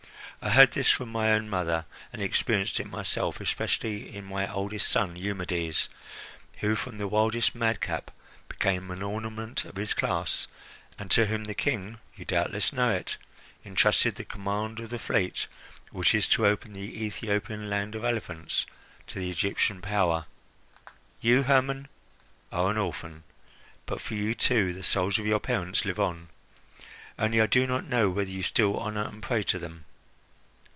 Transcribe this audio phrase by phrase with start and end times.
[0.43, 4.89] I heard this from my own mother, and experienced it myself, especially in my oldest
[4.89, 5.87] son Eumedes,
[6.61, 8.09] who from the wildest madcap
[8.49, 10.47] became an ornament of his class,
[10.97, 13.17] and to whom the King you doubtless know it
[13.63, 15.45] intrusted the command of the fleet
[15.91, 18.65] which is to open the Ethiopian land of elephants
[19.05, 20.25] to the Egyptian power.
[21.21, 21.87] You, Hermon,
[22.51, 23.21] are an orphan,
[23.85, 26.29] but for you, too, the souls of your parents live on.
[27.19, 29.85] Only I do not know whether you still honour and pray to them."